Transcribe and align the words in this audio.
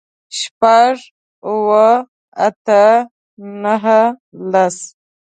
شپږ، 0.39 0.95
اووه، 1.47 1.87
اته، 2.47 2.83
نهه، 3.63 4.01
لس 4.51 4.77